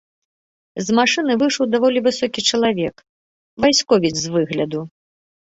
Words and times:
З 0.85 0.95
машыны 0.99 1.35
выйшаў 1.41 1.65
даволі 1.73 1.99
высокі 2.07 2.39
чалавек, 2.49 2.95
вайсковец 3.67 4.13
з 4.25 4.35
выгляду. 4.39 4.81